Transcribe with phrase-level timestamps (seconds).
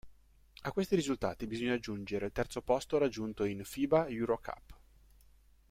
[0.61, 4.79] A questi risultati bisogna aggiungere il terzo posto raggiunto in Fiba EuroCup.